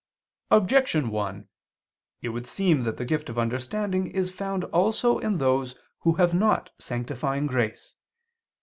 Objection 0.49 1.11
1: 1.11 1.47
It 2.23 2.29
would 2.29 2.47
seem 2.47 2.85
that 2.85 2.97
the 2.97 3.05
gift 3.05 3.29
of 3.29 3.37
understanding 3.37 4.07
is 4.07 4.31
found 4.31 4.63
also 4.63 5.19
in 5.19 5.37
those 5.37 5.75
who 5.99 6.13
have 6.13 6.33
not 6.33 6.71
sanctifying 6.79 7.45
grace. 7.45 7.93